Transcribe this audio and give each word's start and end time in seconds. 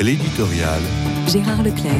L'éditorial. 0.00 0.80
Gérard 1.28 1.62
Leclerc. 1.62 1.92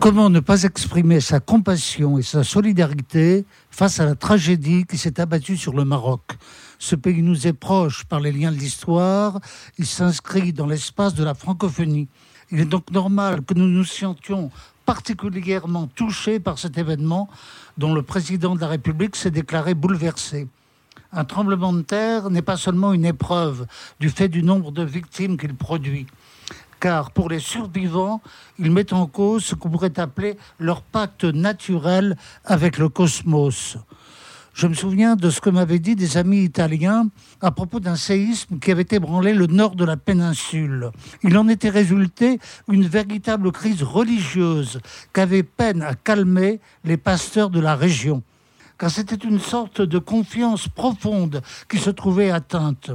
Comment 0.00 0.30
ne 0.30 0.40
pas 0.40 0.62
exprimer 0.62 1.20
sa 1.20 1.40
compassion 1.40 2.16
et 2.16 2.22
sa 2.22 2.42
solidarité 2.42 3.44
face 3.70 4.00
à 4.00 4.06
la 4.06 4.14
tragédie 4.14 4.86
qui 4.86 4.96
s'est 4.96 5.20
abattue 5.20 5.58
sur 5.58 5.74
le 5.74 5.84
Maroc? 5.84 6.22
Ce 6.78 6.96
pays 6.96 7.20
nous 7.20 7.46
est 7.46 7.52
proche 7.52 8.04
par 8.04 8.20
les 8.20 8.32
liens 8.32 8.50
de 8.50 8.56
l'histoire, 8.56 9.40
il 9.76 9.84
s'inscrit 9.84 10.54
dans 10.54 10.66
l'espace 10.66 11.12
de 11.12 11.22
la 11.22 11.34
francophonie. 11.34 12.08
Il 12.50 12.60
est 12.60 12.64
donc 12.64 12.90
normal 12.90 13.42
que 13.42 13.52
nous 13.52 13.68
nous 13.68 13.84
sentions 13.84 14.50
particulièrement 14.86 15.88
touchés 15.88 16.40
par 16.40 16.58
cet 16.58 16.78
événement 16.78 17.28
dont 17.76 17.92
le 17.92 18.00
président 18.00 18.54
de 18.54 18.60
la 18.62 18.68
République 18.68 19.16
s'est 19.16 19.30
déclaré 19.30 19.74
bouleversé. 19.74 20.48
Un 21.12 21.26
tremblement 21.26 21.74
de 21.74 21.82
terre 21.82 22.30
n'est 22.30 22.40
pas 22.40 22.56
seulement 22.56 22.94
une 22.94 23.04
épreuve 23.04 23.66
du 24.00 24.08
fait 24.08 24.28
du 24.28 24.42
nombre 24.42 24.72
de 24.72 24.82
victimes 24.82 25.36
qu'il 25.36 25.54
produit 25.54 26.06
car 26.82 27.12
pour 27.12 27.28
les 27.28 27.38
survivants, 27.38 28.20
il 28.58 28.72
met 28.72 28.92
en 28.92 29.06
cause 29.06 29.44
ce 29.44 29.54
qu'on 29.54 29.70
pourrait 29.70 30.00
appeler 30.00 30.36
leur 30.58 30.82
pacte 30.82 31.24
naturel 31.24 32.16
avec 32.44 32.76
le 32.76 32.88
cosmos. 32.88 33.78
Je 34.52 34.66
me 34.66 34.74
souviens 34.74 35.14
de 35.14 35.30
ce 35.30 35.40
que 35.40 35.48
m'avaient 35.48 35.78
dit 35.78 35.94
des 35.94 36.16
amis 36.16 36.42
italiens 36.42 37.08
à 37.40 37.52
propos 37.52 37.78
d'un 37.78 37.94
séisme 37.94 38.58
qui 38.58 38.72
avait 38.72 38.86
ébranlé 38.90 39.32
le 39.32 39.46
nord 39.46 39.76
de 39.76 39.84
la 39.84 39.96
péninsule. 39.96 40.90
Il 41.22 41.38
en 41.38 41.46
était 41.48 41.70
résulté 41.70 42.40
une 42.68 42.84
véritable 42.84 43.52
crise 43.52 43.84
religieuse 43.84 44.80
qu'avaient 45.12 45.44
peine 45.44 45.82
à 45.82 45.94
calmer 45.94 46.60
les 46.84 46.96
pasteurs 46.96 47.48
de 47.48 47.60
la 47.60 47.76
région 47.76 48.24
car 48.82 48.90
c'était 48.90 49.14
une 49.14 49.38
sorte 49.38 49.80
de 49.80 50.00
confiance 50.00 50.66
profonde 50.66 51.40
qui 51.68 51.78
se 51.78 51.88
trouvait 51.88 52.32
atteinte. 52.32 52.90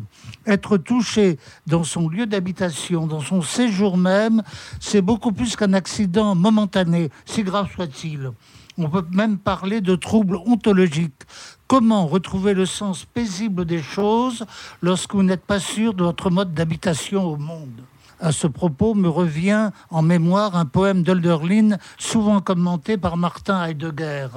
Être 0.45 0.75
touché 0.75 1.39
dans 1.65 1.85
son 1.85 2.09
lieu 2.09 2.25
d'habitation, 2.25 3.07
dans 3.07 3.21
son 3.21 3.41
séjour 3.41 3.95
même, 3.95 4.43
c'est 4.81 5.01
beaucoup 5.01 5.31
plus 5.31 5.55
qu'un 5.55 5.71
accident 5.71 6.35
momentané, 6.35 7.09
si 7.25 7.41
grave 7.41 7.69
soit-il. 7.73 8.31
On 8.77 8.89
peut 8.89 9.05
même 9.13 9.37
parler 9.37 9.79
de 9.79 9.95
troubles 9.95 10.35
ontologiques. 10.45 11.23
Comment 11.67 12.05
retrouver 12.05 12.53
le 12.53 12.65
sens 12.65 13.05
paisible 13.05 13.63
des 13.63 13.81
choses 13.81 14.45
lorsque 14.81 15.15
vous 15.15 15.23
n'êtes 15.23 15.45
pas 15.45 15.61
sûr 15.61 15.93
de 15.93 16.03
votre 16.03 16.29
mode 16.29 16.53
d'habitation 16.53 17.23
au 17.23 17.37
monde? 17.37 17.81
À 18.19 18.31
ce 18.31 18.47
propos, 18.47 18.93
me 18.93 19.09
revient 19.09 19.71
en 19.89 20.01
mémoire 20.01 20.55
un 20.55 20.65
poème 20.65 21.03
d'Hölderlin, 21.03 21.77
souvent 21.97 22.41
commenté 22.41 22.97
par 22.97 23.17
Martin 23.17 23.63
Heidegger 23.63 24.27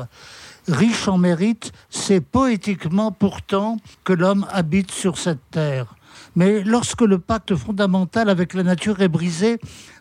riche 0.71 1.09
en 1.09 1.19
mérite, 1.19 1.73
c'est 1.91 2.21
poétiquement 2.21 3.13
pourtant 3.13 3.79
que 4.05 4.13
l'homme 4.13 4.47
habite 4.51 4.91
sur 4.91 5.19
cette 5.19 5.51
terre. 5.51 5.95
Mais 6.37 6.63
lorsque 6.63 7.03
le 7.03 7.19
pacte 7.19 7.55
fondamental 7.57 8.29
avec 8.29 8.55
la 8.55 8.63
nature 8.63 9.01
est 9.01 9.09
brisé, 9.09 9.59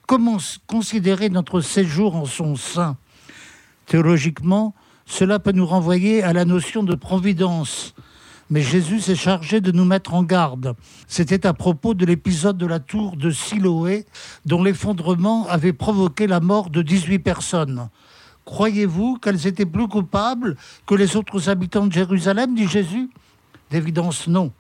comment 0.08 0.38
considérer 0.68 1.30
notre 1.30 1.62
séjour 1.62 2.16
en 2.16 2.26
son 2.26 2.56
sein? 2.56 2.98
Théologiquement, 3.86 4.76
cela 5.06 5.40
peut 5.40 5.52
nous 5.52 5.66
renvoyer 5.66 6.24
à 6.24 6.34
la 6.34 6.46
notion 6.46 6.84
de 6.84 6.96
providence. 6.96 7.96
Mais 8.52 8.62
Jésus 8.64 9.00
s'est 9.00 9.16
chargé 9.16 9.62
de 9.62 9.72
nous 9.72 9.86
mettre 9.86 10.16
en 10.16 10.24
garde. 10.24 10.76
C'était 11.08 11.46
à 11.46 11.54
propos 11.54 11.94
de 11.94 12.06
l'épisode 12.06 12.58
de 12.58 12.66
la 12.66 12.80
tour 12.80 13.16
de 13.16 13.30
Siloé, 13.30 14.06
dont 14.46 14.64
l'effondrement 14.64 15.48
avait 15.48 15.74
provoqué 15.74 16.26
la 16.26 16.40
mort 16.40 16.72
de 16.72 16.82
18 16.82 17.20
personnes. 17.20 17.90
Croyez-vous 18.46 19.18
qu'elles 19.18 19.46
étaient 19.46 19.68
plus 19.68 19.88
coupables 19.88 20.58
que 20.88 20.96
les 20.96 21.16
autres 21.16 21.50
habitants 21.50 21.86
de 21.86 21.94
Jérusalem, 21.94 22.56
dit 22.56 22.68
Jésus? 22.68 23.12
D'évidence, 23.70 24.28
non. 24.28 24.52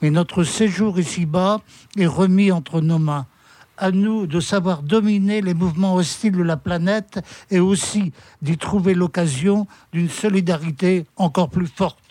Mais 0.00 0.10
notre 0.10 0.42
séjour 0.42 0.98
ici-bas 0.98 1.60
est 1.96 2.06
remis 2.06 2.50
entre 2.50 2.80
nos 2.80 2.98
mains. 2.98 3.26
À 3.78 3.92
nous 3.92 4.26
de 4.26 4.40
savoir 4.40 4.82
dominer 4.82 5.40
les 5.40 5.54
mouvements 5.54 5.94
hostiles 5.94 6.36
de 6.36 6.42
la 6.42 6.56
planète 6.56 7.20
et 7.50 7.60
aussi 7.60 8.12
d'y 8.42 8.58
trouver 8.58 8.94
l'occasion 8.94 9.68
d'une 9.92 10.10
solidarité 10.10 11.06
encore 11.16 11.50
plus 11.50 11.68
forte. 11.68 11.98